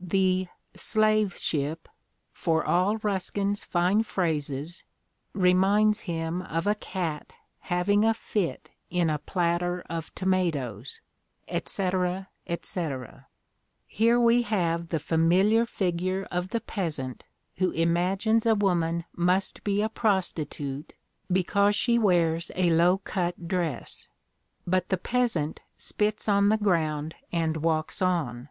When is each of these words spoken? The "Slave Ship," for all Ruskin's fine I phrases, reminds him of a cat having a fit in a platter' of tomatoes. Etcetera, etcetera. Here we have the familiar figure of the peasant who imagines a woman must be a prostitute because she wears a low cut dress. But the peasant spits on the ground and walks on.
The 0.00 0.48
"Slave 0.74 1.36
Ship," 1.38 1.88
for 2.32 2.64
all 2.66 2.96
Ruskin's 2.96 3.62
fine 3.62 4.00
I 4.00 4.02
phrases, 4.02 4.82
reminds 5.34 6.00
him 6.00 6.42
of 6.42 6.66
a 6.66 6.74
cat 6.74 7.32
having 7.60 8.04
a 8.04 8.12
fit 8.12 8.72
in 8.90 9.08
a 9.08 9.20
platter' 9.20 9.84
of 9.88 10.12
tomatoes. 10.16 11.00
Etcetera, 11.46 12.28
etcetera. 12.44 13.28
Here 13.86 14.18
we 14.18 14.42
have 14.42 14.88
the 14.88 14.98
familiar 14.98 15.64
figure 15.64 16.26
of 16.28 16.48
the 16.48 16.60
peasant 16.60 17.22
who 17.58 17.70
imagines 17.70 18.44
a 18.46 18.56
woman 18.56 19.04
must 19.14 19.62
be 19.62 19.80
a 19.80 19.88
prostitute 19.88 20.94
because 21.30 21.76
she 21.76 22.00
wears 22.00 22.50
a 22.56 22.70
low 22.70 22.98
cut 22.98 23.46
dress. 23.46 24.08
But 24.66 24.88
the 24.88 24.98
peasant 24.98 25.60
spits 25.78 26.28
on 26.28 26.48
the 26.48 26.58
ground 26.58 27.14
and 27.30 27.58
walks 27.58 28.02
on. 28.02 28.48